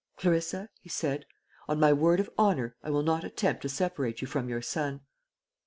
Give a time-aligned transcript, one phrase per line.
[0.17, 1.27] "Clarissa," he said,
[1.67, 5.01] "on my word of honour, I will not attempt to separate you from your son."